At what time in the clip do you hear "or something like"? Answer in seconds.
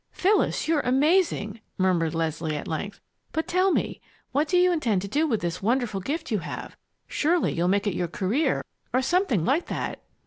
8.95-9.67